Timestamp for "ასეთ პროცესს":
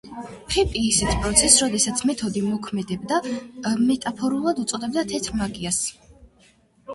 0.91-1.57